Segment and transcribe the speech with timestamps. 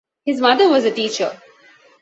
[0.25, 1.39] His mother was a teacher.